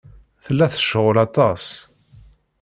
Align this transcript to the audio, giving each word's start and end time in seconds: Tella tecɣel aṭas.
Tella 0.43 0.65
tecɣel 0.73 1.17
aṭas. 1.25 1.65